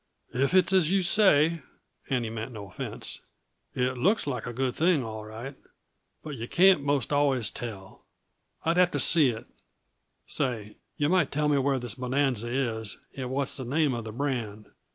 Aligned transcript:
"If 0.33 0.55
it's 0.55 0.73
as 0.73 0.89
you 0.91 1.03
say" 1.03 1.61
and 2.09 2.25
he 2.25 2.31
meant 2.31 2.51
no 2.53 2.67
offense 2.67 3.21
"it 3.75 3.99
looks 3.99 4.25
like 4.25 4.47
a 4.47 4.51
good 4.51 4.73
thing, 4.73 5.03
all 5.03 5.23
right. 5.25 5.55
But 6.23 6.37
yuh 6.37 6.47
can't 6.47 6.81
most 6.81 7.13
always 7.13 7.51
tell. 7.51 8.03
I'd 8.65 8.77
have 8.77 8.89
to 8.89 8.99
see 8.99 9.29
it 9.29 9.45
say, 10.25 10.77
yuh 10.97 11.07
might 11.09 11.31
tell 11.31 11.47
me 11.49 11.59
where 11.59 11.77
this 11.77 11.93
bonanza 11.93 12.49
is, 12.49 12.97
and 13.15 13.29
what's 13.29 13.57
the 13.57 13.63
name 13.63 13.93
uh 13.93 14.01
the 14.01 14.11
brand. 14.11 14.71